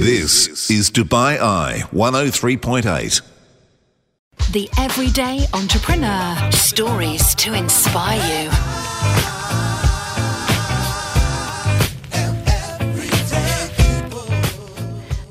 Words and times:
This 0.00 0.70
is 0.70 0.90
Dubai 0.90 1.38
Eye 1.38 1.82
103.8. 1.92 3.20
The 4.50 4.70
Everyday 4.78 5.44
Entrepreneur. 5.52 6.50
Stories 6.52 7.34
to 7.34 7.52
inspire 7.52 8.16
you. 8.16 8.50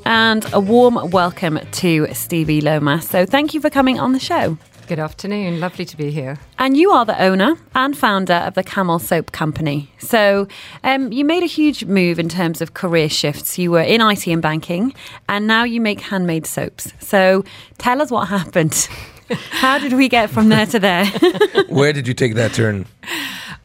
And 0.04 0.46
a 0.52 0.60
warm 0.60 1.10
welcome 1.10 1.58
to 1.58 2.06
Stevi 2.06 2.62
Lowmass. 2.62 3.08
So, 3.08 3.26
thank 3.26 3.52
you 3.54 3.60
for 3.60 3.70
coming 3.70 3.98
on 3.98 4.12
the 4.12 4.20
show. 4.20 4.56
Good 4.90 4.98
afternoon. 4.98 5.60
Lovely 5.60 5.84
to 5.84 5.96
be 5.96 6.10
here. 6.10 6.40
And 6.58 6.76
you 6.76 6.90
are 6.90 7.04
the 7.04 7.16
owner 7.22 7.54
and 7.76 7.96
founder 7.96 8.34
of 8.34 8.54
the 8.54 8.64
Camel 8.64 8.98
Soap 8.98 9.30
Company. 9.30 9.88
So, 9.98 10.48
um, 10.82 11.12
you 11.12 11.24
made 11.24 11.44
a 11.44 11.46
huge 11.46 11.84
move 11.84 12.18
in 12.18 12.28
terms 12.28 12.60
of 12.60 12.74
career 12.74 13.08
shifts. 13.08 13.56
You 13.56 13.70
were 13.70 13.82
in 13.82 14.00
IT 14.00 14.26
and 14.26 14.42
banking, 14.42 14.92
and 15.28 15.46
now 15.46 15.62
you 15.62 15.80
make 15.80 16.00
handmade 16.00 16.44
soaps. 16.44 16.92
So, 16.98 17.44
tell 17.78 18.02
us 18.02 18.10
what 18.10 18.26
happened. 18.26 18.74
How 19.50 19.78
did 19.78 19.92
we 19.92 20.08
get 20.08 20.28
from 20.28 20.48
there 20.48 20.66
to 20.66 20.80
there? 20.80 21.06
Where 21.68 21.92
did 21.92 22.08
you 22.08 22.14
take 22.14 22.34
that 22.34 22.52
turn? 22.52 22.84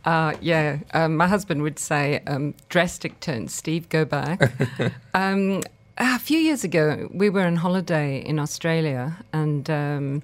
Uh, 0.05 0.35
yeah, 0.41 0.77
um, 0.93 1.17
my 1.17 1.27
husband 1.27 1.63
would 1.63 1.79
say 1.79 2.21
um, 2.27 2.53
drastic 2.69 3.19
turn. 3.19 3.47
Steve, 3.47 3.89
go 3.89 4.05
back. 4.05 4.51
um, 5.15 5.63
a 5.97 6.19
few 6.19 6.37
years 6.37 6.63
ago, 6.63 7.09
we 7.11 7.31
were 7.31 7.47
on 7.47 7.55
holiday 7.55 8.19
in 8.19 8.37
Australia 8.37 9.17
and 9.33 9.67
um, 9.71 10.21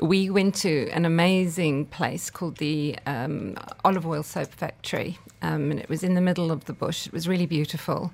we 0.00 0.30
went 0.30 0.54
to 0.56 0.88
an 0.90 1.04
amazing 1.04 1.86
place 1.86 2.30
called 2.30 2.56
the 2.58 2.96
um, 3.06 3.56
Olive 3.84 4.06
Oil 4.06 4.22
Soap 4.22 4.52
Factory. 4.52 5.18
Um, 5.42 5.70
and 5.70 5.80
it 5.80 5.88
was 5.88 6.02
in 6.02 6.14
the 6.14 6.20
middle 6.20 6.50
of 6.50 6.64
the 6.66 6.72
bush. 6.72 7.06
It 7.06 7.12
was 7.12 7.26
really 7.28 7.46
beautiful. 7.46 8.12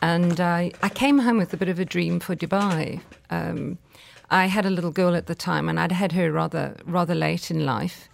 And 0.00 0.40
I, 0.40 0.72
I 0.82 0.88
came 0.88 1.18
home 1.18 1.38
with 1.38 1.52
a 1.52 1.56
bit 1.56 1.68
of 1.68 1.78
a 1.78 1.84
dream 1.84 2.20
for 2.20 2.36
Dubai. 2.36 3.00
Um, 3.30 3.78
I 4.30 4.46
had 4.46 4.66
a 4.66 4.70
little 4.70 4.90
girl 4.90 5.14
at 5.14 5.26
the 5.26 5.34
time, 5.34 5.68
and 5.68 5.80
I'd 5.80 5.92
had 5.92 6.12
her 6.12 6.30
rather 6.30 6.76
rather 6.84 7.14
late 7.14 7.50
in 7.50 7.64
life. 7.64 8.08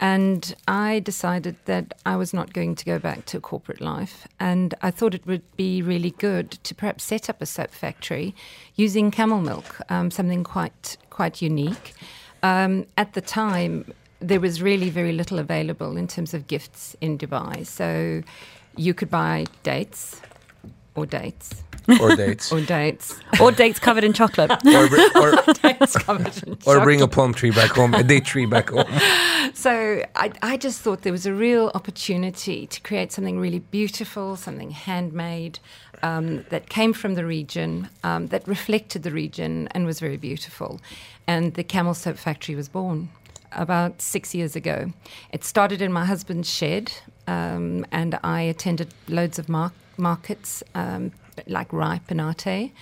And 0.00 0.54
I 0.66 1.00
decided 1.00 1.56
that 1.64 1.92
I 2.06 2.16
was 2.16 2.32
not 2.32 2.52
going 2.52 2.76
to 2.76 2.84
go 2.84 2.98
back 2.98 3.24
to 3.26 3.40
corporate 3.40 3.80
life. 3.80 4.28
And 4.38 4.74
I 4.80 4.90
thought 4.92 5.12
it 5.12 5.26
would 5.26 5.42
be 5.56 5.82
really 5.82 6.12
good 6.12 6.52
to 6.52 6.74
perhaps 6.74 7.04
set 7.04 7.28
up 7.28 7.42
a 7.42 7.46
soap 7.46 7.72
factory 7.72 8.34
using 8.76 9.10
camel 9.10 9.40
milk, 9.40 9.80
um, 9.90 10.10
something 10.10 10.44
quite 10.44 10.96
quite 11.10 11.42
unique. 11.42 11.94
Um, 12.42 12.86
at 12.96 13.12
the 13.14 13.20
time, 13.20 13.92
there 14.20 14.40
was 14.40 14.60
really 14.62 14.90
very 14.90 15.12
little 15.12 15.38
available 15.38 15.96
in 15.96 16.06
terms 16.08 16.34
of 16.34 16.46
gifts 16.46 16.96
in 17.00 17.18
Dubai. 17.18 17.66
So 17.66 18.22
you 18.76 18.94
could 18.94 19.10
buy 19.10 19.46
dates 19.62 20.20
or 20.94 21.06
dates 21.06 21.62
Or 22.00 22.14
dates? 22.16 22.52
or 22.52 22.60
dates. 22.60 23.18
or 23.40 23.50
dates 23.52 23.78
covered 23.78 24.04
in 24.04 24.12
chocolate? 24.12 24.50
or, 24.66 24.88
br- 24.88 25.18
or, 25.18 25.52
dates 25.62 25.96
covered 25.96 26.36
in 26.46 26.58
or 26.66 26.80
bring 26.80 26.98
a 26.98 27.02
chocolate. 27.02 27.12
plum 27.12 27.34
tree 27.34 27.50
back 27.50 27.70
home, 27.70 27.94
a 27.94 28.02
date 28.02 28.24
tree 28.24 28.46
back 28.46 28.70
home. 28.70 28.84
So 29.54 30.02
I, 30.14 30.32
I 30.42 30.56
just 30.56 30.80
thought 30.82 31.02
there 31.02 31.12
was 31.12 31.26
a 31.26 31.32
real 31.34 31.70
opportunity 31.74 32.66
to 32.66 32.80
create 32.82 33.10
something 33.12 33.38
really 33.40 33.60
beautiful, 33.60 34.36
something 34.36 34.70
handmade 34.70 35.58
um, 36.02 36.44
that 36.50 36.68
came 36.68 36.92
from 36.92 37.14
the 37.14 37.24
region, 37.24 37.88
um, 38.04 38.26
that 38.28 38.46
reflected 38.46 39.02
the 39.02 39.10
region 39.10 39.68
and 39.72 39.86
was 39.86 39.98
very 40.00 40.16
beautiful. 40.16 40.80
And 41.28 41.52
the 41.52 41.62
Camel 41.62 41.92
Soap 41.92 42.16
Factory 42.16 42.54
was 42.54 42.70
born 42.70 43.10
about 43.52 44.00
six 44.00 44.34
years 44.34 44.56
ago. 44.56 44.92
It 45.30 45.44
started 45.44 45.82
in 45.82 45.92
my 45.92 46.06
husband's 46.06 46.50
shed, 46.50 46.90
um, 47.26 47.84
and 47.92 48.18
I 48.24 48.40
attended 48.40 48.94
loads 49.08 49.38
of 49.38 49.46
mar- 49.46 49.72
markets 49.98 50.62
um, 50.74 51.12
like 51.46 51.70
Ripe 51.70 52.10
and 52.10 52.18
Arte, 52.18 52.72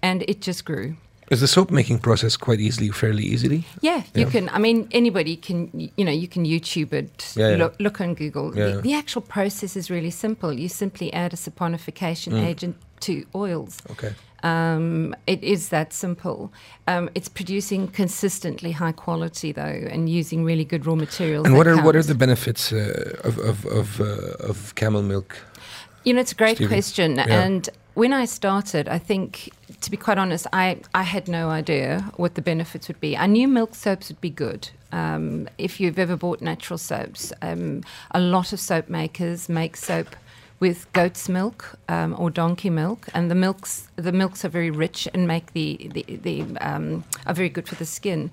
and 0.00 0.22
it 0.26 0.40
just 0.40 0.64
grew. 0.64 0.96
Is 1.30 1.40
the 1.40 1.46
soap 1.46 1.70
making 1.70 2.00
process 2.00 2.36
quite 2.36 2.58
easily, 2.60 2.90
fairly 2.90 3.22
easily? 3.22 3.64
Yeah, 3.80 4.02
you 4.14 4.24
Yeah. 4.24 4.30
can. 4.30 4.48
I 4.48 4.58
mean, 4.58 4.88
anybody 4.90 5.36
can. 5.36 5.70
You 5.96 6.04
know, 6.04 6.12
you 6.12 6.26
can 6.28 6.44
YouTube 6.44 6.92
it. 6.92 7.32
Yeah, 7.36 7.50
yeah. 7.50 7.56
Look, 7.56 7.74
look 7.78 8.00
on 8.00 8.14
Google. 8.14 8.52
Yeah. 8.56 8.76
The, 8.76 8.80
the 8.82 8.94
actual 8.94 9.22
process 9.22 9.76
is 9.76 9.90
really 9.90 10.10
simple. 10.10 10.52
You 10.52 10.68
simply 10.68 11.12
add 11.12 11.32
a 11.32 11.36
saponification 11.36 12.32
Mm. 12.32 12.46
agent 12.50 12.76
to 13.00 13.12
oils. 13.34 13.78
Okay. 13.90 14.12
Um, 14.42 15.14
it 15.26 15.42
is 15.44 15.68
that 15.68 15.92
simple. 15.92 16.50
Um, 16.88 17.08
it's 17.14 17.28
producing 17.28 17.88
consistently 17.88 18.72
high 18.72 18.92
quality 18.92 19.52
though, 19.52 19.88
and 19.92 20.08
using 20.08 20.44
really 20.44 20.64
good 20.64 20.84
raw 20.86 20.94
materials. 20.96 21.46
And 21.46 21.56
what 21.56 21.66
are 21.66 21.76
what 21.84 21.94
are 21.94 22.02
the 22.02 22.14
benefits 22.14 22.72
uh, 22.72 22.78
of 23.28 23.38
of 23.38 23.64
of, 23.66 24.00
uh, 24.00 24.48
of 24.50 24.74
camel 24.74 25.02
milk? 25.02 25.36
You 26.04 26.14
know, 26.14 26.20
it's 26.22 26.32
a 26.32 26.34
great 26.44 26.58
Stevi? 26.58 26.68
question. 26.68 27.16
Yeah. 27.16 27.44
And 27.44 27.68
when 28.00 28.14
I 28.14 28.24
started, 28.24 28.88
I 28.88 28.96
think, 28.96 29.50
to 29.82 29.90
be 29.90 29.98
quite 29.98 30.16
honest, 30.16 30.46
I, 30.54 30.78
I 30.94 31.02
had 31.02 31.28
no 31.28 31.50
idea 31.50 32.10
what 32.16 32.34
the 32.34 32.40
benefits 32.40 32.88
would 32.88 32.98
be. 32.98 33.14
I 33.14 33.26
knew 33.26 33.46
milk 33.46 33.74
soaps 33.74 34.08
would 34.08 34.22
be 34.22 34.30
good. 34.30 34.70
Um, 34.90 35.50
if 35.58 35.78
you've 35.80 35.98
ever 35.98 36.16
bought 36.16 36.40
natural 36.40 36.78
soaps, 36.78 37.30
um, 37.42 37.82
a 38.12 38.18
lot 38.18 38.54
of 38.54 38.58
soap 38.58 38.88
makers 38.88 39.50
make 39.50 39.76
soap 39.76 40.16
with 40.60 40.92
goat's 40.92 41.28
milk 41.28 41.78
um, 41.88 42.14
or 42.18 42.30
donkey 42.30 42.70
milk, 42.70 43.08
and 43.14 43.30
the 43.30 43.34
milks 43.34 43.88
the 43.96 44.12
milks 44.12 44.44
are 44.44 44.48
very 44.48 44.70
rich 44.70 45.08
and 45.12 45.26
make 45.26 45.52
the 45.52 45.90
the, 45.92 46.04
the 46.22 46.42
um, 46.60 47.04
are 47.26 47.34
very 47.34 47.48
good 47.48 47.66
for 47.66 47.74
the 47.74 47.86
skin. 47.86 48.30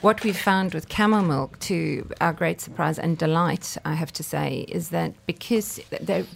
What 0.00 0.22
we 0.22 0.32
found 0.32 0.74
with 0.74 0.88
camel 0.88 1.22
milk, 1.22 1.58
to 1.60 2.08
our 2.20 2.32
great 2.32 2.60
surprise 2.60 2.98
and 2.98 3.16
delight, 3.16 3.76
I 3.84 3.94
have 3.94 4.12
to 4.12 4.22
say, 4.22 4.66
is 4.68 4.90
that 4.90 5.14
because 5.26 5.80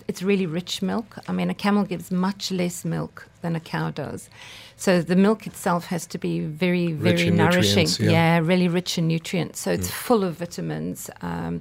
it's 0.09 0.23
really 0.23 0.47
rich 0.47 0.81
milk. 0.81 1.19
I 1.29 1.33
mean, 1.33 1.51
a 1.51 1.55
camel 1.55 1.85
gives 1.85 2.11
much 2.11 2.51
less 2.51 2.85
milk 2.85 3.29
than 3.43 3.55
a 3.55 3.61
cow 3.61 3.91
does. 3.91 4.31
So 4.77 5.03
the 5.03 5.17
milk 5.17 5.47
itself 5.47 5.87
has 5.87 6.07
to 6.07 6.19
be 6.19 6.41
very, 6.41 6.93
very 6.93 7.27
in 7.27 7.37
nourishing. 7.37 7.87
nutrients, 7.87 8.01
yeah. 8.01 8.39
really 8.39 8.69
rich 8.69 8.97
in 8.97 9.07
nutrients. 9.07 9.61
So 9.61 9.71
it's 9.71 9.91
full 9.91 10.25
of 10.25 10.37
vitamins, 10.37 11.11
um, 11.21 11.61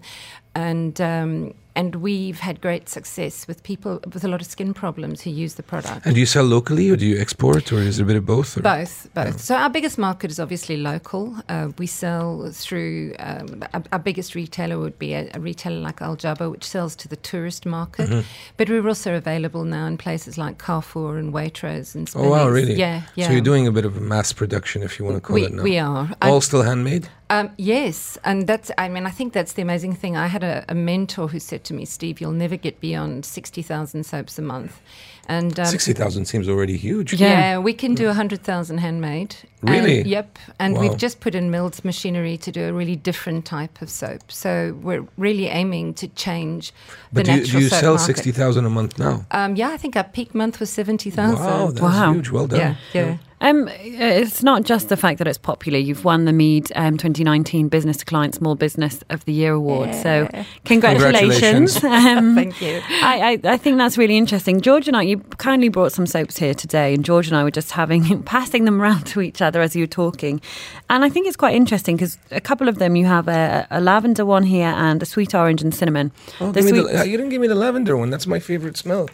and 0.56 1.02
um, 1.02 1.54
and 1.78 1.96
we've 1.98 2.40
had 2.40 2.60
great 2.60 2.90
success 2.90 3.48
with 3.48 3.62
people 3.62 4.00
with 4.12 4.24
a 4.24 4.28
lot 4.28 4.42
of 4.42 4.48
skin 4.48 4.74
problems 4.74 5.22
who 5.22 5.30
use 5.30 5.54
the 5.54 5.64
product. 5.64 6.06
And 6.08 6.16
do 6.16 6.20
you 6.20 6.26
sell 6.26 6.44
locally, 6.44 6.90
or 6.90 6.96
do 6.96 7.06
you 7.06 7.22
export, 7.22 7.72
or 7.72 7.78
is 7.78 8.00
it 8.00 8.02
a 8.02 8.06
bit 8.06 8.16
of 8.16 8.26
both? 8.26 8.58
Or? 8.58 8.64
Both, 8.64 9.08
both. 9.14 9.40
So 9.40 9.56
our 9.56 9.70
biggest 9.70 10.00
market 10.00 10.32
is 10.32 10.40
obviously 10.40 10.78
local. 10.78 11.36
Uh, 11.48 11.70
we 11.78 11.86
sell 11.86 12.50
through 12.52 13.14
um, 13.20 13.64
our, 13.76 13.84
our 13.92 14.00
biggest 14.00 14.34
retailer 14.34 14.80
would 14.80 14.98
be 14.98 15.14
a, 15.14 15.30
a 15.36 15.40
retailer 15.40 15.80
like 15.80 16.02
Al 16.02 16.18
Jaber, 16.18 16.50
which 16.50 16.64
sells 16.64 16.96
to 16.96 17.08
the 17.08 17.16
tourist 17.16 17.64
market. 17.68 18.09
Mm-hmm. 18.09 18.22
But 18.58 18.70
we're 18.70 18.88
also 18.88 19.14
available 19.14 19.64
now 19.64 19.86
in 19.86 19.98
places 20.00 20.36
like 20.36 20.58
Carrefour 20.58 21.20
and 21.20 21.32
Waitrose 21.32 21.94
and. 21.94 22.09
Oh 22.16 22.32
wow, 22.32 22.50
really? 22.50 22.74
Yeah, 22.74 23.04
yeah. 23.14 23.28
So 23.28 23.34
you're 23.34 23.42
doing 23.42 23.68
a 23.68 23.72
bit 23.72 23.86
of 23.86 24.02
mass 24.02 24.34
production, 24.34 24.82
if 24.82 24.98
you 24.98 25.06
want 25.06 25.18
to 25.18 25.22
call 25.22 25.36
we, 25.36 25.46
it 25.46 25.54
now. 25.54 25.62
we 25.62 25.78
are. 25.78 26.09
All 26.24 26.42
still 26.42 26.64
handmade. 26.64 27.08
um, 27.30 27.52
yes, 27.58 28.18
and 28.24 28.48
that's. 28.48 28.72
I 28.80 28.90
mean, 28.90 29.06
I 29.06 29.12
think 29.12 29.34
that's 29.34 29.54
the 29.54 29.62
amazing 29.62 29.94
thing. 29.94 30.18
I 30.18 30.26
had 30.26 30.44
a, 30.44 30.66
a 30.70 30.74
mentor 30.74 31.28
who 31.28 31.40
said 31.40 31.64
to 31.67 31.73
me, 31.73 31.85
"Steve, 31.85 32.19
you'll 32.19 32.31
never 32.31 32.57
get 32.57 32.79
beyond 32.81 33.23
sixty 33.25 33.61
thousand 33.61 34.05
soaps 34.05 34.38
a 34.39 34.41
month," 34.41 34.79
and 35.28 35.57
um, 35.59 35.66
Sixty 35.66 35.94
thousand 35.94 36.25
seems 36.25 36.50
already 36.50 36.75
huge. 36.78 37.13
Yeah. 37.13 37.28
Yeah, 37.29 37.57
we 37.59 37.73
can 37.73 37.94
do 37.95 38.05
100,000 38.07 38.78
handmade. 38.79 39.35
Really? 39.61 40.00
And- 40.01 40.07
yep. 40.07 40.39
And 40.59 40.75
Wow. 40.75 40.81
we've 40.81 40.97
just 40.97 41.19
put 41.19 41.33
in 41.35 41.50
milled 41.51 41.83
machinery 41.83 42.38
to 42.38 42.51
do 42.51 42.63
a 42.69 42.73
really 42.73 42.95
different 42.95 43.45
type 43.45 43.81
of 43.81 43.89
soap. 43.89 44.31
So 44.31 44.78
we're 44.81 45.05
really 45.17 45.47
aiming 45.47 45.94
to 45.95 46.07
change 46.09 46.72
But 47.13 47.25
the 47.25 47.31
do 47.31 47.31
you, 47.31 47.38
natural 47.44 47.59
do 47.59 47.63
you 47.66 47.69
soap 47.69 47.79
sell 47.81 47.97
sixty 47.97 48.31
thousand 48.31 48.66
a 48.66 48.69
month 48.69 48.97
now? 48.99 49.25
Um, 49.31 49.55
yeah, 49.55 49.69
I 49.69 49.78
think 49.78 49.95
our 49.95 50.03
peak 50.03 50.34
month 50.35 50.59
was 50.59 50.69
70,000. 50.69 51.39
Wow, 51.44 51.67
that's 51.67 51.81
Wow. 51.81 52.13
huge. 52.13 52.29
Well 52.31 52.47
done. 52.47 52.59
yeah, 52.59 52.75
yeah. 52.94 53.17
Um, 53.40 53.70
it's 53.80 54.42
not 54.42 54.64
just 54.64 54.90
the 54.90 54.98
fact 54.98 55.20
that 55.20 55.28
it's 55.28 55.38
popular. 55.38 55.78
You've 55.78 56.03
won 56.03 56.25
the 56.25 56.34
Mead 56.34 56.72
um, 56.75 56.98
2019 56.98 57.68
Business 57.70 57.98
to 57.98 58.06
Client 58.06 58.34
Small 58.34 58.56
Business 58.56 59.03
of 59.12 59.24
the 59.25 59.31
Year 59.34 59.53
award. 59.53 59.94
So, 59.94 60.28
congratulations! 60.66 61.80
Congratulations. 61.80 61.84
um, 61.84 62.36
Thank 62.36 62.62
you. 62.62 62.81
I, 63.03 63.40
I, 63.44 63.53
I 63.53 63.58
think 63.58 63.78
that's 63.78 63.97
really 63.97 64.18
interesting. 64.18 64.62
George 64.62 64.88
and 64.88 64.97
I, 64.97 65.03
you 65.03 65.20
kindly 65.38 65.70
brought 65.70 65.92
some 65.92 66.08
soaps 66.08 66.38
here 66.38 66.56
today, 66.56 66.94
and 66.96 67.06
George 67.06 67.28
and 67.28 67.38
I 67.38 67.44
were 67.44 67.52
just 67.52 67.72
having 67.74 68.23
passing 68.23 68.66
them 68.66 68.82
around 68.82 69.06
to 69.08 69.22
each 69.22 69.41
other 69.41 69.61
as 69.61 69.76
you 69.76 69.84
were 69.84 69.88
talking. 69.88 70.41
And 70.90 71.06
I 71.06 71.09
think 71.09 71.28
it's 71.28 71.38
quite 71.38 71.56
interesting 71.56 71.96
because 71.96 72.17
a 72.32 72.41
couple 72.41 72.67
of 72.67 72.79
them 72.79 72.96
you 72.96 73.06
have 73.06 73.28
a, 73.28 73.67
a 73.70 73.79
lavender 73.82 74.26
one 74.26 74.44
here 74.44 74.67
and 74.76 75.02
a 75.03 75.06
sweet 75.06 75.35
orange 75.35 75.61
and 75.61 75.73
cinnamon. 75.76 76.11
Oh, 76.41 76.52
The 76.52 76.61
give 76.61 76.72
me 76.72 76.82
sweet- 76.82 76.91
the, 76.91 77.08
you 77.08 77.17
didn't 77.17 77.29
give 77.29 77.41
me 77.41 77.47
the 77.47 77.56
lavender 77.56 77.96
one. 77.96 78.09
That's 78.09 78.26
my 78.28 78.40
favorite 78.40 78.78
smell. 78.78 79.09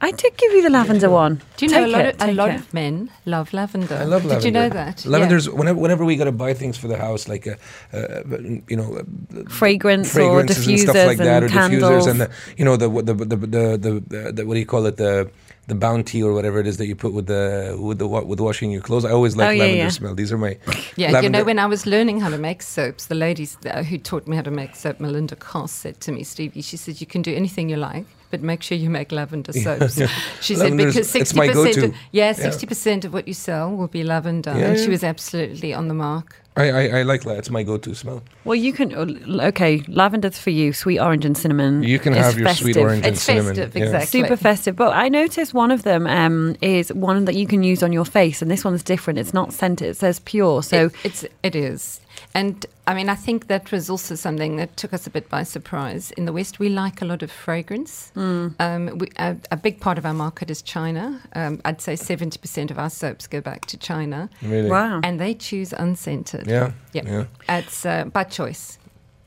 I 0.00 0.10
did 0.10 0.36
give 0.36 0.52
you 0.52 0.62
the 0.62 0.70
lavender 0.70 1.08
one. 1.10 1.40
Do 1.56 1.64
you 1.66 1.70
know 1.70 1.78
Take 1.84 1.86
a 1.86 1.96
lot, 1.96 2.06
it, 2.06 2.14
of, 2.16 2.22
a 2.22 2.26
take 2.26 2.36
lot 2.36 2.50
it. 2.50 2.56
of 2.56 2.74
men 2.74 3.08
love 3.24 3.52
lavender? 3.52 3.94
I 3.94 4.04
love 4.04 4.24
lavender. 4.24 4.34
Did 4.34 4.44
you 4.46 4.50
know 4.50 4.68
that? 4.68 5.04
Yeah. 5.04 5.10
Lavender's 5.12 5.48
whenever 5.48 5.78
whenever 5.78 6.04
we 6.04 6.16
got 6.16 6.24
to 6.24 6.32
buy 6.32 6.54
things 6.54 6.76
for 6.76 6.88
the 6.88 6.96
house, 6.98 7.28
like 7.28 7.46
a, 7.46 7.56
uh, 7.92 8.22
you 8.68 8.76
know, 8.76 8.96
uh, 8.96 9.48
fragrance 9.48 10.08
or 10.10 10.12
fragrances 10.20 10.66
and 10.66 10.76
diffusers 10.76 10.82
stuff 10.90 11.06
like 11.06 11.18
that, 11.18 11.44
or 11.44 11.48
candles. 11.48 11.82
diffusers 11.82 12.10
and 12.10 12.20
the 12.20 12.30
you 12.56 12.64
know 12.64 12.76
the 12.76 12.88
the 12.88 13.14
the 13.14 13.24
the, 13.24 13.36
the, 13.36 14.02
the, 14.08 14.32
the 14.32 14.46
what 14.46 14.54
do 14.54 14.60
you 14.60 14.66
call 14.66 14.86
it 14.86 14.96
the 14.96 15.30
the 15.68 15.74
bounty 15.76 16.20
or 16.20 16.32
whatever 16.32 16.58
it 16.58 16.66
is 16.66 16.78
that 16.78 16.86
you 16.86 16.96
put 16.96 17.12
with 17.12 17.26
the 17.28 17.76
with 17.80 17.98
the 18.00 18.08
wa- 18.08 18.22
with 18.24 18.40
washing 18.40 18.72
your 18.72 18.82
clothes. 18.82 19.04
I 19.04 19.10
always 19.12 19.36
like 19.36 19.48
Oh, 19.48 19.50
yeah, 19.52 19.58
lavender 19.62 19.84
yeah. 19.84 19.88
smell. 19.90 20.14
These 20.16 20.32
are 20.32 20.38
my 20.38 20.58
Yeah, 20.96 21.20
you 21.20 21.30
know, 21.30 21.44
when 21.44 21.60
I 21.60 21.66
was 21.66 21.86
learning 21.86 22.18
how 22.18 22.28
to 22.30 22.38
make 22.38 22.62
soaps, 22.62 23.06
the 23.06 23.14
ladies 23.14 23.56
uh, 23.66 23.84
who 23.84 23.98
taught 23.98 24.26
me 24.26 24.34
how 24.34 24.42
to 24.42 24.50
make 24.50 24.74
soap, 24.74 24.98
Melinda 24.98 25.36
Coss, 25.36 25.70
said 25.70 26.00
to 26.00 26.10
me, 26.10 26.24
Stevi, 26.24 26.64
she 26.64 26.76
said, 26.76 27.00
you 27.00 27.06
can 27.06 27.22
do 27.22 27.32
anything 27.32 27.68
you 27.70 27.76
like, 27.76 28.04
but 28.32 28.42
make 28.42 28.62
sure 28.64 28.76
you 28.76 28.90
make 28.90 29.12
lavender 29.12 29.52
soaps. 29.66 29.94
She 30.40 30.56
said 30.56 30.72
Lavender's- 30.72 30.94
because 30.94 31.08
sixty 31.10 31.38
percent, 31.38 31.54
go-to. 31.54 31.88
yeah, 32.10 32.26
Yeah. 32.26 32.32
sixty 32.32 32.66
percent 32.66 33.04
of 33.04 33.12
what 33.12 33.28
you 33.28 33.34
sell 33.34 33.70
will 33.70 33.86
be 33.86 34.02
lavender, 34.02 34.52
Yeah, 34.56 34.70
and 34.70 34.78
she 34.80 34.88
was 34.90 35.04
absolutely 35.04 35.72
on 35.72 35.86
the 35.86 35.94
mark. 35.94 36.34
I, 36.54 36.70
I, 36.70 36.82
I 36.98 37.02
like 37.02 37.22
that. 37.24 37.38
It's 37.38 37.48
my 37.48 37.62
go-to 37.62 37.94
smell. 37.94 38.22
Well, 38.44 38.54
you 38.56 38.74
can. 38.74 38.92
uh, 38.94 39.46
Okay, 39.48 39.78
lavender's 39.88 40.38
for 40.38 40.50
you. 40.50 40.74
Sweet 40.74 40.98
orange 40.98 41.24
and 41.24 41.34
cinnamon. 41.36 41.82
You 41.82 41.98
can 41.98 42.12
have 42.12 42.36
your 42.38 42.48
sweet 42.50 42.74
festive. 42.74 42.82
orange 42.82 43.06
and 43.06 43.16
cinnamon. 43.16 43.16
It's 43.16 43.22
cinnamon. 43.22 43.54
festive, 43.56 43.76
yeah. 43.76 43.82
exactly. 43.84 44.20
Super 44.20 44.36
festive. 44.36 44.76
But 44.76 44.92
I 44.94 45.08
noticed 45.08 45.54
one 45.54 45.70
of 45.70 45.82
them 45.84 46.06
um, 46.06 46.54
is 46.60 46.92
one 46.92 47.24
that 47.24 47.36
you 47.36 47.46
can 47.46 47.62
use 47.62 47.82
on 47.82 47.90
your 47.90 48.04
face, 48.04 48.42
and 48.42 48.50
this 48.50 48.64
one's 48.66 48.82
different. 48.82 49.18
It's 49.18 49.32
not 49.32 49.54
scented. 49.54 49.88
It 49.88 49.96
says 49.96 50.18
pure. 50.20 50.62
So 50.62 50.86
it, 50.86 50.94
it's 51.04 51.24
it 51.42 51.54
is, 51.56 52.00
and 52.34 52.64
I 52.86 52.94
mean 52.94 53.08
I 53.08 53.14
think 53.14 53.46
that 53.46 53.70
was 53.72 53.88
also 53.90 54.14
something 54.14 54.56
that 54.56 54.76
took 54.76 54.92
us 54.92 55.06
a 55.06 55.10
bit 55.10 55.28
by 55.28 55.42
surprise. 55.44 56.10
In 56.12 56.24
the 56.24 56.32
West, 56.32 56.58
we 56.58 56.68
like 56.68 57.02
a 57.02 57.04
lot 57.04 57.22
of 57.22 57.30
fragrance. 57.30 58.10
Um, 58.16 58.98
we, 58.98 59.08
a, 59.18 59.36
a 59.50 59.56
big 59.56 59.80
part 59.80 59.98
of 59.98 60.04
our 60.06 60.14
market 60.14 60.50
is 60.50 60.62
China. 60.62 61.20
Um, 61.34 61.60
I'd 61.64 61.80
say 61.80 61.96
seventy 61.96 62.38
percent 62.38 62.70
of 62.70 62.78
our 62.78 62.90
soaps 62.90 63.26
go 63.26 63.40
back 63.40 63.66
to 63.66 63.76
China, 63.76 64.28
Really? 64.42 64.68
wow, 64.70 65.00
and 65.02 65.18
they 65.20 65.34
choose 65.34 65.72
unscented. 65.72 66.46
Yeah. 66.46 66.72
yeah, 66.92 67.02
Yeah. 67.04 67.24
it's 67.58 67.86
uh, 67.86 68.04
by 68.06 68.24
choice. 68.24 68.78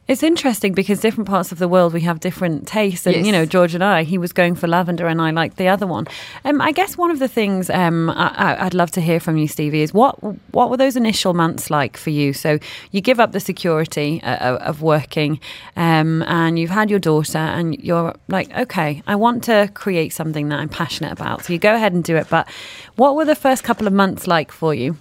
It's 0.08 0.22
interesting 0.22 0.74
because 0.74 1.00
different 1.00 1.28
parts 1.28 1.52
of 1.52 1.58
the 1.58 1.68
world 1.68 1.92
we 1.92 2.02
have 2.02 2.20
different 2.20 2.68
tastes. 2.68 3.08
And 3.08 3.16
Yes. 3.16 3.26
you 3.26 3.32
know, 3.32 3.44
George 3.44 3.74
and 3.74 3.84
I, 3.84 4.04
he 4.04 4.20
was 4.20 4.32
going 4.34 4.54
for 4.54 4.68
lavender, 4.68 5.08
and 5.08 5.20
I 5.20 5.32
liked 5.32 5.58
the 5.58 5.68
other 5.68 5.88
one. 5.88 6.06
Um, 6.44 6.62
I 6.62 6.72
guess 6.72 6.96
one 6.96 7.10
of 7.10 7.18
the 7.18 7.28
things 7.28 7.72
um, 7.72 8.12
I, 8.12 8.56
I'd 8.66 8.76
love 8.76 8.92
to 8.92 9.02
hear 9.02 9.20
from 9.20 9.38
you, 9.38 9.48
Stevi, 9.48 9.82
is 9.82 9.96
what 9.96 10.14
what 10.54 10.70
were 10.70 10.78
those 10.78 10.96
initial 10.96 11.34
months 11.34 11.72
like 11.72 11.98
for 11.98 12.12
you? 12.12 12.34
So 12.34 12.60
you 12.92 13.02
give 13.02 13.20
up 13.20 13.32
the 13.32 13.40
security 13.40 14.22
uh, 14.22 14.58
of 14.58 14.84
working, 14.84 15.40
um, 15.76 16.22
and 16.24 16.60
you've 16.60 16.70
had 16.70 16.92
your 16.92 17.00
daughter, 17.00 17.40
and 17.40 17.76
you're 17.84 18.14
like, 18.28 18.56
okay, 18.56 19.02
I 19.08 19.16
want 19.16 19.44
to 19.46 19.72
create 19.74 20.14
something 20.14 20.50
that 20.50 20.60
I'm 20.60 20.70
passionate 20.70 21.14
about. 21.14 21.46
So 21.46 21.54
you 21.54 21.58
go 21.58 21.74
ahead 21.74 21.94
and 21.94 22.04
do 22.04 22.16
it. 22.16 22.28
But 22.30 22.48
what 22.96 23.16
were 23.16 23.26
the 23.26 23.36
first 23.36 23.64
couple 23.64 23.88
of 23.88 23.94
months 23.94 24.28
like 24.28 24.52
for 24.52 24.76
you? 24.76 24.98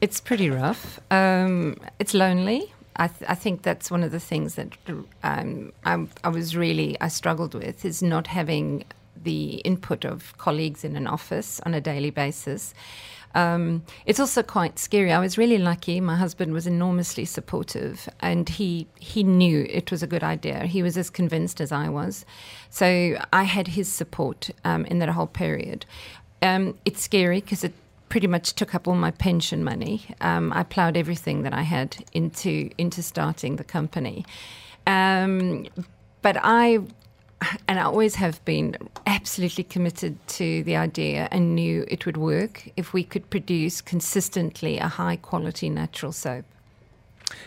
It's 0.00 0.20
pretty 0.20 0.50
rough. 0.50 0.98
Um, 1.12 1.76
it's 2.00 2.12
lonely. 2.12 2.71
I, 2.96 3.08
th- 3.08 3.30
I 3.30 3.34
think 3.34 3.62
that's 3.62 3.90
one 3.90 4.02
of 4.02 4.12
the 4.12 4.20
things 4.20 4.54
that 4.56 4.76
um, 5.22 5.72
I, 5.84 6.06
I 6.24 6.28
was 6.28 6.56
really 6.56 7.00
I 7.00 7.08
struggled 7.08 7.54
with 7.54 7.84
is 7.84 8.02
not 8.02 8.26
having 8.26 8.84
the 9.22 9.56
input 9.56 10.04
of 10.04 10.36
colleagues 10.38 10.84
in 10.84 10.96
an 10.96 11.06
office 11.06 11.60
on 11.60 11.74
a 11.74 11.80
daily 11.80 12.10
basis. 12.10 12.74
Um, 13.34 13.82
it's 14.04 14.20
also 14.20 14.42
quite 14.42 14.78
scary. 14.78 15.10
I 15.10 15.18
was 15.18 15.38
really 15.38 15.58
lucky. 15.58 16.00
My 16.00 16.16
husband 16.16 16.52
was 16.52 16.66
enormously 16.66 17.24
supportive, 17.24 18.08
and 18.20 18.48
he 18.48 18.86
he 18.98 19.22
knew 19.22 19.66
it 19.70 19.90
was 19.90 20.02
a 20.02 20.06
good 20.06 20.22
idea. 20.22 20.66
He 20.66 20.82
was 20.82 20.98
as 20.98 21.08
convinced 21.08 21.60
as 21.60 21.72
I 21.72 21.88
was, 21.88 22.26
so 22.68 23.16
I 23.32 23.44
had 23.44 23.68
his 23.68 23.90
support 23.90 24.50
um, 24.64 24.84
in 24.84 24.98
that 24.98 25.08
whole 25.08 25.26
period. 25.26 25.86
Um, 26.42 26.76
it's 26.84 27.02
scary 27.02 27.40
because 27.40 27.64
it 27.64 27.72
pretty 28.12 28.26
much 28.26 28.52
took 28.52 28.74
up 28.74 28.86
all 28.86 28.94
my 28.94 29.10
pension 29.10 29.64
money. 29.64 30.04
Um, 30.20 30.52
I 30.52 30.64
ploughed 30.64 30.98
everything 30.98 31.44
that 31.44 31.54
I 31.54 31.62
had 31.62 31.96
into 32.12 32.68
into 32.76 33.02
starting 33.02 33.56
the 33.56 33.64
company, 33.64 34.26
um, 34.86 35.66
but 36.20 36.36
I 36.42 36.80
and 37.66 37.80
I 37.80 37.84
always 37.84 38.16
have 38.16 38.44
been 38.44 38.76
absolutely 39.06 39.64
committed 39.64 40.14
to 40.40 40.62
the 40.64 40.76
idea 40.76 41.26
and 41.30 41.54
knew 41.54 41.86
it 41.88 42.04
would 42.04 42.18
work 42.18 42.68
if 42.76 42.92
we 42.92 43.02
could 43.02 43.30
produce 43.30 43.80
consistently 43.80 44.76
a 44.76 44.88
high 44.88 45.16
quality 45.16 45.70
natural 45.70 46.12
soap. 46.12 46.44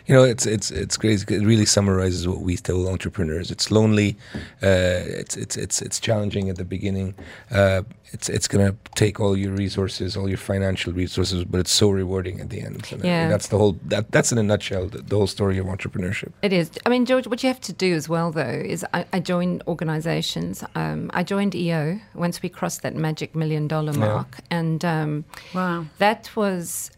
You 0.07 0.15
know, 0.15 0.23
it's 0.23 0.45
it's 0.45 0.71
it's 0.71 0.97
crazy. 0.97 1.25
It 1.35 1.43
really 1.45 1.65
summarizes 1.65 2.27
what 2.27 2.39
we 2.41 2.57
tell 2.57 2.87
entrepreneurs. 2.87 3.51
It's 3.51 3.71
lonely. 3.71 4.17
Uh, 4.63 5.19
it's 5.21 5.35
it's 5.37 5.57
it's 5.57 5.81
it's 5.81 5.99
challenging 5.99 6.49
at 6.49 6.55
the 6.57 6.65
beginning. 6.65 7.15
Uh, 7.51 7.81
it's 8.13 8.29
it's 8.29 8.47
gonna 8.47 8.75
take 8.95 9.19
all 9.19 9.35
your 9.35 9.51
resources, 9.51 10.15
all 10.15 10.29
your 10.29 10.37
financial 10.37 10.93
resources, 10.93 11.43
but 11.43 11.59
it's 11.59 11.71
so 11.71 11.89
rewarding 11.89 12.39
at 12.39 12.49
the 12.49 12.61
end. 12.61 12.87
And, 12.91 13.03
Yeah. 13.03 13.27
that's 13.29 13.47
the 13.47 13.57
whole. 13.57 13.77
That 13.85 14.11
that's 14.11 14.31
in 14.31 14.37
a 14.37 14.43
nutshell 14.43 14.87
the, 14.87 14.99
the 14.99 15.15
whole 15.15 15.27
story 15.27 15.57
of 15.57 15.65
entrepreneurship. 15.65 16.31
It 16.41 16.53
is. 16.53 16.69
I 16.85 16.89
mean, 16.89 17.05
George, 17.05 17.27
what 17.27 17.41
you 17.43 17.47
have 17.49 17.61
to 17.61 17.73
do 17.73 17.93
as 17.95 18.07
well, 18.07 18.31
though, 18.31 18.61
is 18.65 18.85
I, 18.93 19.05
I 19.11 19.19
joined 19.19 19.63
organizations. 19.67 20.63
Um, 20.75 21.09
I 21.13 21.23
joined 21.23 21.55
EO 21.55 21.99
once 22.13 22.41
we 22.41 22.49
crossed 22.49 22.81
that 22.83 22.95
magic 22.95 23.35
million 23.35 23.67
dollar 23.67 23.93
mark. 23.93 24.37
And 24.51 24.83
um, 24.85 25.25
Wow. 25.53 25.85
that 25.97 26.29
was, 26.35 26.91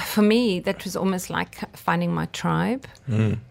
for 0.00 0.22
me, 0.22 0.60
that 0.60 0.84
was 0.84 0.96
almost 0.96 1.30
like 1.30 1.56
finding 1.76 2.12
my 2.12 2.26
tribe. 2.26 2.86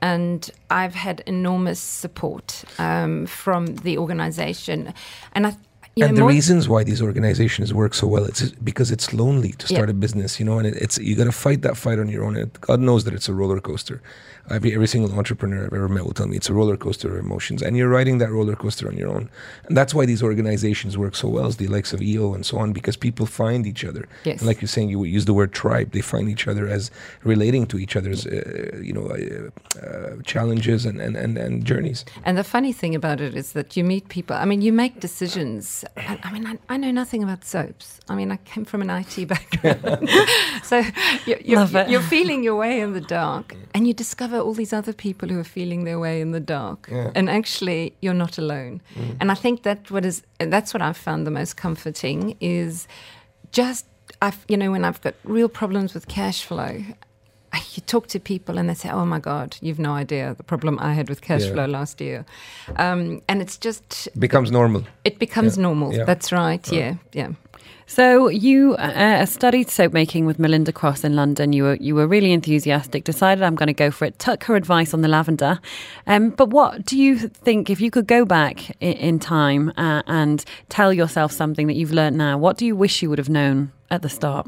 And 0.02 0.50
I've 0.70 0.96
had 0.96 1.22
enormous 1.26 1.80
support 1.80 2.64
um, 2.80 3.26
from 3.26 3.68
the 3.68 3.98
organization. 3.98 4.94
And 5.34 5.48
I, 5.48 5.56
and 5.98 6.18
the 6.18 6.24
reasons 6.24 6.68
why 6.68 6.84
these 6.84 7.02
organizations 7.02 7.74
work 7.74 7.94
so 7.94 8.08
well, 8.08 8.26
it's 8.26 8.52
because 8.52 8.90
it's 8.92 9.14
lonely 9.14 9.52
to 9.54 9.68
start 9.68 9.90
Yeah. 9.90 9.92
a 9.92 9.94
business, 10.06 10.40
you 10.40 10.46
know, 10.46 10.58
and 10.58 10.68
it, 10.68 10.76
it's 10.76 10.98
you 10.98 11.16
got 11.16 11.26
to 11.26 11.32
fight 11.32 11.62
that 11.62 11.78
fight 11.78 12.00
on 12.00 12.08
your 12.10 12.24
own. 12.26 12.36
And 12.36 12.52
God 12.62 12.80
knows 12.80 13.04
that 13.06 13.14
it's 13.14 13.30
a 13.30 13.34
roller 13.34 13.60
coaster. 13.60 14.02
Every, 14.50 14.74
every 14.74 14.88
single 14.88 15.18
entrepreneur 15.18 15.66
I've 15.66 15.72
ever 15.74 15.88
met 15.88 16.04
will 16.06 16.12
tell 16.14 16.28
me 16.28 16.36
it's 16.36 16.50
a 16.50 16.54
roller 16.54 16.76
coaster 16.76 17.08
of 17.14 17.18
emotions, 17.24 17.62
and 17.62 17.78
you're 17.78 17.88
riding 17.88 18.18
that 18.18 18.30
roller 18.30 18.56
coaster 18.58 18.90
on 18.90 18.98
your 18.98 19.08
own. 19.08 19.30
And 19.68 19.78
that's 19.78 19.94
why 19.94 20.06
these 20.06 20.22
organizations 20.22 20.98
work 20.98 21.16
so 21.16 21.30
well, 21.30 21.46
as 21.46 21.56
the 21.58 21.68
likes 21.68 21.94
of 21.94 22.02
EO 22.02 22.34
and 22.34 22.46
so 22.46 22.58
on, 22.58 22.74
because 22.74 22.98
people 22.98 23.26
find 23.26 23.66
each 23.66 23.86
other. 23.86 24.06
Yes. 24.26 24.40
And 24.40 24.48
like 24.48 24.60
you're 24.62 24.68
saying, 24.68 24.90
you 24.90 25.02
use 25.06 25.26
the 25.26 25.34
word 25.34 25.54
tribe. 25.54 25.92
They 25.92 26.02
find 26.02 26.28
each 26.28 26.46
other 26.46 26.68
as 26.68 26.92
relating 27.24 27.66
to 27.68 27.78
each 27.80 27.96
other's, 27.96 28.28
uh, 28.28 28.80
you 28.82 28.92
know, 28.92 29.06
uh, 29.08 29.80
uh, 29.80 30.22
challenges 30.24 30.86
and, 30.86 31.00
and, 31.00 31.16
and, 31.16 31.38
and 31.38 31.64
journeys. 31.64 32.04
And 32.26 32.38
the 32.38 32.44
funny 32.44 32.74
thing 32.74 32.96
about 32.96 33.22
it 33.22 33.36
is 33.36 33.54
that 33.54 33.78
you 33.78 33.84
meet 33.86 34.10
people. 34.10 34.36
I 34.36 34.44
mean, 34.44 34.62
you 34.62 34.74
make 34.74 35.00
decisions. 35.00 35.83
I, 35.98 36.20
I 36.24 36.32
mean, 36.32 36.46
I, 36.46 36.58
I 36.70 36.78
know 36.78 36.92
nothing 36.92 37.24
about 37.24 37.44
soaps. 37.46 38.00
I 38.10 38.16
mean, 38.16 38.32
I 38.32 38.38
came 38.38 38.66
from 38.66 38.82
an 38.82 38.90
IT 38.90 39.28
background, 39.28 40.10
so 40.64 40.84
you're, 41.26 41.40
you're, 41.40 41.88
you're 41.88 42.02
feeling 42.02 42.44
your 42.44 42.56
way 42.56 42.82
in 42.82 42.94
the 42.94 43.02
dark, 43.02 43.56
and 43.74 43.88
you 43.88 43.94
discover 43.94 44.40
all 44.40 44.54
these 44.54 44.74
other 44.74 44.94
people 44.94 45.30
who 45.30 45.40
are 45.40 45.46
feeling 45.46 45.84
their 45.84 46.00
way 46.00 46.22
in 46.22 46.32
the 46.32 46.40
dark. 46.40 46.90
Yeah. 46.92 47.12
And 47.16 47.30
actually, 47.30 47.96
you're 48.02 48.14
not 48.14 48.38
alone. 48.38 48.82
Mm. 48.96 49.18
And 49.22 49.32
I 49.32 49.36
think 49.36 49.64
that 49.64 49.90
what 49.92 50.06
is 50.06 50.24
that's 50.40 50.74
what 50.74 50.82
I've 50.82 50.98
found 50.98 51.26
the 51.26 51.32
most 51.32 51.58
comforting 51.58 52.36
is 52.40 52.88
just 53.52 53.86
I've 54.22 54.46
you 54.48 54.58
know 54.58 54.72
when 54.72 54.86
I've 54.86 55.02
got 55.02 55.16
real 55.24 55.50
problems 55.50 55.94
with 55.94 56.08
cash 56.08 56.44
flow. 56.44 56.84
You 57.76 57.82
talk 57.86 58.08
to 58.08 58.20
people 58.20 58.60
and 58.60 58.70
they 58.70 58.76
say, 58.76 58.90
"Oh 58.90 59.06
my 59.06 59.20
God, 59.20 59.58
you've 59.62 59.80
no 59.80 59.94
idea 59.94 60.36
the 60.38 60.44
problem 60.44 60.78
I 60.80 60.94
had 60.94 61.10
with 61.10 61.22
cash 61.22 61.44
Yeah. 61.46 61.54
flow 61.54 61.66
last 61.66 62.02
year," 62.02 62.24
um, 62.78 63.22
and 63.28 63.42
it's 63.42 63.58
just 63.58 64.10
becomes 64.20 64.52
normal. 64.52 64.84
it 65.04 65.18
becomes 65.20 65.56
Yeah. 65.58 65.64
normal. 65.64 65.94
Yeah. 65.94 66.06
That's 66.06 66.32
right. 66.32 66.72
Yeah, 66.72 66.96
yeah. 67.14 67.30
So 67.88 68.28
you 68.30 68.76
uh, 68.76 69.26
studied 69.26 69.70
soap 69.70 69.94
making 69.94 70.26
with 70.28 70.38
Melinda 70.40 70.72
Cross 70.72 71.04
in 71.04 71.16
London. 71.16 71.52
You 71.54 71.64
were 71.64 71.78
you 71.82 71.96
were 71.96 72.08
really 72.08 72.32
enthusiastic. 72.32 73.04
Decided 73.06 73.44
I'm 73.44 73.56
going 73.56 73.68
to 73.76 73.84
go 73.86 73.92
for 73.92 74.06
it. 74.06 74.20
Took 74.20 74.44
her 74.46 74.56
advice 74.56 74.94
on 74.94 75.02
the 75.02 75.08
lavender. 75.08 75.60
Um, 76.08 76.30
but 76.30 76.50
what 76.50 76.86
do 76.86 76.96
you 76.98 77.18
think 77.18 77.70
if 77.70 77.82
you 77.82 77.90
could 77.92 78.08
go 78.08 78.26
back 78.26 78.70
in, 78.82 78.94
in 78.94 79.20
time 79.20 79.72
uh, 79.78 80.02
and 80.08 80.46
tell 80.70 80.94
yourself 80.94 81.32
something 81.32 81.68
that 81.68 81.76
you've 81.76 81.92
learned 81.94 82.18
now? 82.18 82.38
What 82.38 82.58
do 82.58 82.66
you 82.66 82.76
wish 82.76 83.02
you 83.02 83.10
would 83.10 83.20
have 83.20 83.30
known 83.30 83.72
at 83.90 84.02
the 84.02 84.10
start? 84.10 84.48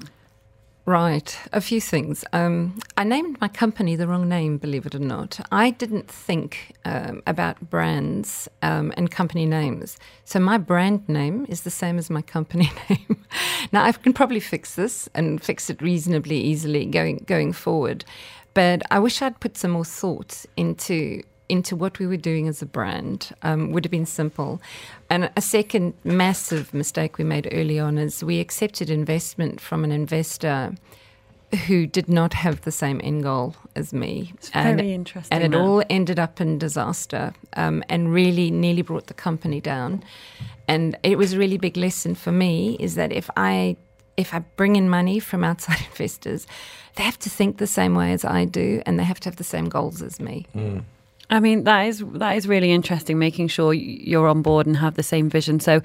Right, 0.88 1.36
a 1.52 1.62
few 1.62 1.82
things. 1.82 2.24
Um, 2.32 2.80
I 2.96 3.04
named 3.04 3.42
my 3.42 3.48
company 3.48 3.96
the 3.96 4.08
wrong 4.08 4.30
name, 4.30 4.60
believe 4.60 4.86
it 4.86 4.94
or 4.94 5.00
not. 5.00 5.40
I 5.52 5.72
didn't 5.72 6.08
think 6.08 6.76
um, 6.86 7.24
about 7.26 7.72
brands 7.72 8.48
um, 8.62 8.94
and 8.96 9.10
company 9.10 9.48
names. 9.48 9.98
So 10.26 10.40
my 10.40 10.60
brand 10.60 11.10
name 11.10 11.48
is 11.50 11.62
the 11.62 11.72
same 11.72 11.98
as 11.98 12.12
my 12.12 12.22
company 12.22 12.72
name. 12.90 13.26
now 13.72 13.84
I 13.84 13.94
can 13.94 14.14
probably 14.14 14.40
fix 14.40 14.76
this 14.76 15.10
and 15.16 15.42
fix 15.42 15.72
it 15.72 15.82
reasonably 15.82 16.38
easily 16.38 16.86
going 16.86 17.26
going 17.26 17.52
forward. 17.52 18.06
But 18.54 18.84
I 18.92 19.00
wish 19.00 19.24
I'd 19.24 19.40
put 19.40 19.58
some 19.58 19.72
more 19.72 19.86
thought 19.86 20.46
into 20.56 21.24
into 21.50 21.76
what 21.76 22.00
we 22.00 22.08
were 22.08 22.18
doing 22.18 22.48
as 22.48 22.62
a 22.62 22.66
brand 22.66 23.32
um, 23.44 23.72
would 23.72 23.86
have 23.86 23.92
been 23.92 24.06
simple. 24.06 24.62
And 25.10 25.30
a 25.36 25.42
second 25.42 25.94
massive 26.04 26.74
mistake 26.74 27.18
we 27.18 27.24
made 27.24 27.48
early 27.52 27.80
on 27.80 27.98
is 27.98 28.24
we 28.24 28.40
accepted 28.40 28.90
investment 28.90 29.62
from 29.62 29.84
an 29.84 29.92
investor 29.92 30.74
who 31.68 31.86
did 31.86 32.10
not 32.10 32.34
have 32.34 32.62
the 32.62 32.72
same 32.72 33.00
end 33.04 33.24
goal 33.24 33.56
as 33.76 33.94
me. 33.94 34.34
It's 34.36 34.50
very 34.50 34.94
interesting, 34.94 35.34
And 35.34 35.44
it 35.44 35.52
that. 35.52 35.62
all 35.62 35.84
ended 35.90 36.20
up 36.20 36.42
in 36.42 36.58
disaster 36.58 37.34
um, 37.54 37.84
and 37.88 38.12
really 38.12 38.52
nearly 38.52 38.82
brought 38.82 39.08
the 39.08 39.14
company 39.14 39.62
down. 39.62 40.04
And 40.68 40.98
it 41.04 41.18
was 41.18 41.34
a 41.34 41.38
really 41.38 41.58
big 41.58 41.78
lesson 41.78 42.16
for 42.16 42.32
me 42.32 42.76
is 42.80 42.96
that 42.96 43.12
if 43.12 43.30
I 43.38 43.78
if 44.18 44.34
I 44.34 44.40
bring 44.56 44.78
in 44.78 44.90
money 44.90 45.20
from 45.20 45.44
outside 45.44 45.80
investors, 45.92 46.48
they 46.96 47.04
have 47.04 47.20
to 47.20 47.30
think 47.30 47.58
the 47.58 47.68
same 47.68 47.96
way 47.96 48.14
as 48.14 48.24
I 48.26 48.46
do 48.46 48.82
and 48.86 48.98
they 48.98 49.04
have 49.04 49.20
to 49.22 49.30
have 49.30 49.36
the 49.36 49.44
same 49.44 49.68
goals 49.70 50.02
as 50.02 50.20
me. 50.20 50.48
I 51.30 51.40
mean, 51.40 51.64
that 51.64 51.84
is 51.88 52.04
that 52.14 52.38
is 52.38 52.48
really 52.48 52.72
interesting. 52.72 53.18
Making 53.18 53.48
sure 53.48 53.74
you're 53.74 54.28
on 54.28 54.42
board 54.42 54.68
and 54.68 54.78
have 54.78 54.96
the 54.96 55.04
same 55.04 55.30
vision. 55.30 55.60
So, 55.60 55.82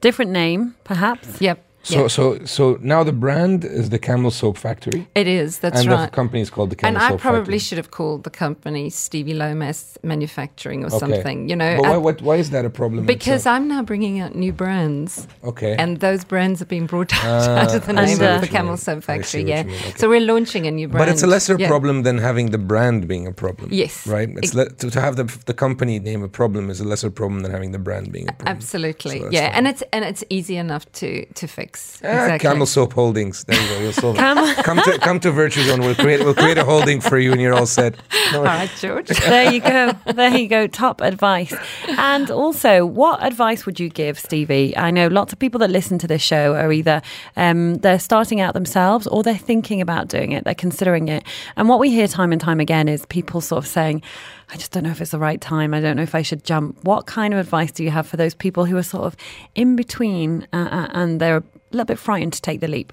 different 0.00 0.30
name, 0.30 0.74
perhaps. 0.84 1.40
Yep. 1.40 1.64
So 1.84 2.00
Yeah. 2.02 2.08
so 2.16 2.22
so 2.56 2.62
now 2.94 3.04
the 3.04 3.12
brand 3.24 3.64
is 3.80 3.86
the 3.90 3.98
Camel 3.98 4.30
Soap 4.30 4.56
Factory, 4.58 5.00
It 5.14 5.26
is. 5.26 5.58
That's 5.58 5.80
and 5.80 5.90
right. 5.90 6.10
the 6.10 6.16
company 6.20 6.40
is 6.46 6.50
called 6.50 6.70
the 6.70 6.76
Camel 6.76 6.98
soap. 6.98 7.02
Factory. 7.02 7.14
and 7.14 7.20
I 7.20 7.26
probably 7.28 7.40
Factory. 7.58 7.66
should 7.66 7.78
have 7.82 7.90
called 7.98 8.20
the 8.24 8.30
company 8.44 8.84
Stevi 8.90 9.34
Lowmass 9.42 9.78
Manufacturing 10.02 10.80
or 10.84 10.88
Okay. 10.88 10.98
something. 10.98 11.38
You 11.50 11.56
know, 11.62 11.72
But 11.80 11.90
why, 11.90 11.96
what, 12.06 12.16
why 12.28 12.36
is 12.44 12.48
that 12.54 12.64
a 12.64 12.70
problem? 12.80 13.00
because 13.06 13.40
itself? 13.42 13.56
I'm 13.56 13.66
now 13.74 13.82
bringing 13.90 14.16
out 14.22 14.32
new 14.44 14.52
brands. 14.62 15.26
okay. 15.52 15.72
And 15.82 15.90
those 16.00 16.22
brands 16.32 16.56
have 16.62 16.68
been 16.76 16.86
brought 16.92 17.12
out 17.24 17.24
Ah, 17.48 17.60
under 17.62 17.78
the 17.88 17.92
name 17.92 18.20
of 18.34 18.40
the 18.44 18.48
Camel 18.56 18.72
mean. 18.76 18.86
Soap 18.86 19.00
Factory. 19.10 19.42
Yeah. 19.52 19.64
okay. 19.66 19.92
So 20.00 20.08
we're 20.12 20.26
launching 20.32 20.66
a 20.66 20.72
new 20.78 20.88
brand. 20.88 21.00
but 21.02 21.08
it's 21.12 21.22
a 21.28 21.30
lesser 21.36 21.56
Yeah. 21.58 21.68
problem 21.74 21.96
than 22.06 22.16
having 22.28 22.46
the 22.56 22.62
brand 22.72 23.00
being 23.12 23.26
a 23.26 23.34
problem. 23.44 23.68
Yes. 23.82 23.94
Right? 24.14 24.28
It's 24.42 24.54
le- 24.58 24.72
to, 24.80 24.86
to 24.96 25.00
have 25.06 25.14
the, 25.20 25.26
the 25.50 25.54
company 25.64 25.96
name 26.10 26.22
a 26.30 26.32
problem 26.40 26.62
is 26.72 26.80
a 26.80 26.88
lesser 26.92 27.10
problem 27.20 27.38
than 27.44 27.52
having 27.58 27.72
the 27.76 27.82
brand 27.88 28.06
being 28.16 28.28
a 28.28 28.32
problem. 28.38 28.56
Absolutely. 28.56 29.18
So 29.20 29.28
yeah. 29.30 29.40
fine. 29.48 29.54
And 29.58 29.64
it's 29.70 29.82
and 29.94 30.02
it's 30.10 30.22
easy 30.38 30.56
enough 30.66 30.84
to 31.00 31.08
to 31.40 31.46
fix. 31.58 31.73
Ah, 32.02 32.06
exactly. 32.08 32.38
Camel 32.48 32.66
Soap 32.66 32.92
Holdings. 32.92 33.44
There 33.44 33.60
you 33.60 33.68
go. 33.68 33.80
You'll 33.80 33.92
solve 33.92 34.16
Camel- 34.16 34.44
it. 34.44 34.56
Come 34.64 34.78
to 34.82 34.98
come 34.98 35.20
to 35.20 35.30
Virtuzone. 35.30 35.80
We'll 35.80 35.94
create 35.94 36.20
we'll 36.24 36.34
create 36.34 36.58
a 36.58 36.64
holding 36.64 37.00
for 37.00 37.18
you, 37.18 37.32
and 37.32 37.40
you're 37.40 37.54
all 37.54 37.66
set. 37.66 37.96
No, 38.32 38.38
All 38.38 38.44
right, 38.44 38.70
George. 38.78 39.08
there 39.08 39.52
you 39.52 39.60
go. 39.60 39.92
There 40.12 40.36
you 40.36 40.48
go. 40.48 40.66
Top 40.66 41.00
advice. 41.00 41.54
And 41.88 42.30
also, 42.30 42.84
what 42.86 43.22
advice 43.24 43.64
would 43.66 43.78
you 43.80 43.88
give, 43.88 44.18
Stevi? 44.18 44.76
I 44.76 44.90
know 44.90 45.08
lots 45.08 45.32
of 45.32 45.38
people 45.38 45.58
that 45.60 45.70
listen 45.70 45.98
to 45.98 46.06
this 46.06 46.22
show 46.22 46.54
are 46.54 46.72
either 46.72 47.00
um, 47.36 47.76
they're 47.76 47.98
starting 47.98 48.40
out 48.40 48.54
themselves 48.54 49.06
or 49.06 49.22
they're 49.22 49.36
thinking 49.36 49.80
about 49.80 50.08
doing 50.08 50.32
it, 50.32 50.44
they're 50.44 50.54
considering 50.54 51.08
it. 51.08 51.24
And 51.56 51.68
what 51.68 51.78
we 51.80 51.90
hear 51.90 52.06
time 52.08 52.32
and 52.32 52.40
time 52.40 52.60
again 52.60 52.88
is 52.88 53.04
people 53.06 53.40
sort 53.40 53.64
of 53.64 53.68
saying, 53.68 54.02
I 54.50 54.56
just 54.56 54.72
don't 54.72 54.82
know 54.82 54.90
if 54.90 55.00
it's 55.00 55.10
the 55.12 55.18
right 55.18 55.40
time. 55.40 55.72
I 55.74 55.80
don't 55.80 55.96
know 55.96 56.02
if 56.02 56.14
I 56.14 56.22
should 56.22 56.44
jump. 56.44 56.82
What 56.84 57.06
kind 57.06 57.32
of 57.32 57.40
advice 57.40 57.72
do 57.72 57.82
you 57.82 57.90
have 57.90 58.06
for 58.06 58.16
those 58.18 58.34
people 58.34 58.66
who 58.66 58.76
are 58.76 58.82
sort 58.82 59.04
of 59.04 59.16
in 59.54 59.74
between 59.76 60.46
uh, 60.52 60.68
uh, 60.70 60.88
and 60.92 61.18
they're 61.20 61.42
little 61.76 61.86
bit 61.86 61.98
frightened 61.98 62.32
to 62.34 62.42
take 62.42 62.60
the 62.60 62.68
leap? 62.68 62.92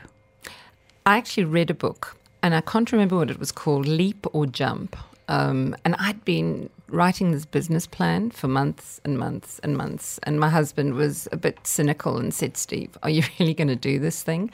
I 1.06 1.18
actually 1.18 1.46
read 1.46 1.70
a 1.70 1.74
book, 1.74 2.18
and 2.44 2.54
I 2.54 2.62
can't 2.62 2.92
remember 2.92 3.18
what 3.18 3.32
it 3.32 3.40
was 3.40 3.52
called, 3.52 3.88
Leap 3.88 4.26
or 4.34 4.46
Jump. 4.46 4.96
Um, 5.28 5.76
and 5.86 5.96
I'd 5.98 6.24
been 6.26 6.70
writing 6.90 7.32
this 7.32 7.46
business 7.46 7.88
plan 7.88 8.32
for 8.32 8.48
months 8.48 9.00
and 9.06 9.18
months 9.18 9.60
and 9.60 9.78
months. 9.78 10.20
And 10.24 10.40
my 10.40 10.50
husband 10.50 10.96
was 10.96 11.28
a 11.32 11.38
bit 11.38 11.66
cynical 11.66 12.18
and 12.18 12.34
said, 12.34 12.58
Steve, 12.58 12.98
are 13.02 13.10
you 13.10 13.24
really 13.40 13.54
going 13.54 13.70
to 13.70 13.76
do 13.76 13.98
this 13.98 14.24
thing? 14.24 14.52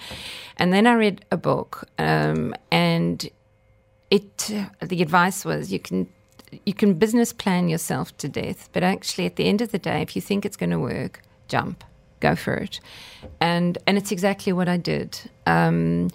And 0.57 0.72
then 0.72 0.88
I 0.88 0.93
read 0.93 1.25
a 1.31 1.38
book, 1.38 1.88
um, 1.98 2.53
and 2.72 3.27
it 4.10 4.53
the 4.81 5.01
advice 5.01 5.43
was 5.43 5.72
you 5.72 5.79
can 5.79 6.07
you 6.65 6.74
can 6.74 6.93
business 6.93 7.34
plan 7.34 7.67
yourself 7.67 8.15
to 8.17 8.29
death, 8.29 8.69
but 8.72 8.84
actually 8.84 9.25
at 9.25 9.36
the 9.36 9.46
end 9.46 9.62
of 9.62 9.72
the 9.72 9.79
day, 9.79 10.01
if 10.01 10.15
you 10.15 10.22
think 10.22 10.46
it's 10.46 10.55
going 10.55 10.69
to 10.69 10.79
work, 10.79 11.22
jump, 11.48 11.84
go 12.19 12.36
for 12.36 12.53
it, 12.55 12.79
and 13.39 13.77
and 13.88 13.97
it's 13.97 14.12
exactly 14.12 14.53
what 14.53 14.67
I 14.67 14.77
did. 14.77 15.19
Um, 15.45 16.09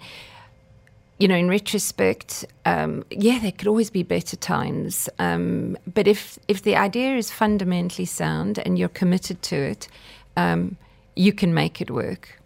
you 1.19 1.27
know, 1.27 1.35
in 1.35 1.47
retrospect, 1.47 2.45
um, 2.65 3.05
yeah, 3.09 3.39
there 3.39 3.51
could 3.51 3.67
always 3.67 3.89
be 3.89 4.03
better 4.03 4.35
times. 4.35 5.09
Um, 5.19 5.77
but 5.93 6.07
if 6.07 6.39
if 6.47 6.63
the 6.63 6.75
idea 6.75 7.15
is 7.15 7.31
fundamentally 7.31 8.05
sound 8.05 8.59
and 8.59 8.77
you're 8.77 8.89
committed 8.89 9.41
to 9.43 9.55
it, 9.55 9.87
um, 10.35 10.77
you 11.15 11.31
can 11.31 11.53
make 11.53 11.79
it 11.81 11.91
work. 11.91 12.39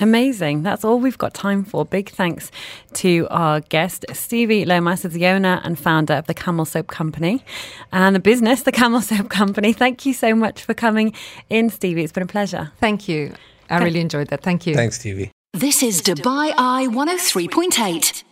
Amazing. 0.00 0.62
That's 0.62 0.84
all 0.84 0.98
we've 0.98 1.18
got 1.18 1.34
time 1.34 1.64
for. 1.64 1.84
Big 1.84 2.10
thanks 2.10 2.50
to 2.94 3.26
our 3.30 3.60
guest, 3.60 4.04
Stevi 4.10 4.66
Lowmass, 4.66 5.04
is 5.04 5.12
the 5.12 5.26
owner 5.26 5.60
and 5.64 5.78
founder 5.78 6.14
of 6.14 6.26
the 6.26 6.34
Camel 6.34 6.64
Soap 6.64 6.88
Company 6.88 7.42
and 7.92 8.14
the 8.14 8.20
business, 8.20 8.62
the 8.62 8.72
Camel 8.72 9.00
Soap 9.10 9.28
Company. 9.28 9.72
Thank 9.72 10.04
you 10.04 10.12
so 10.12 10.34
much 10.34 10.62
for 10.62 10.74
coming 10.74 11.14
in, 11.48 11.70
Stevi. 11.70 12.02
It's 12.02 12.12
been 12.12 12.22
a 12.22 12.26
pleasure. 12.26 12.72
Thank 12.78 13.08
you. 13.08 13.34
I 13.70 13.82
really 13.82 14.00
enjoyed 14.00 14.28
that. 14.28 14.42
Thank 14.42 14.66
you. 14.66 14.74
Thanks, 14.74 14.98
TV. 14.98 15.30
This 15.52 15.82
is 15.82 16.02
Dubai 16.02 16.52
Eye 16.56 16.86
103.8. 16.90 18.25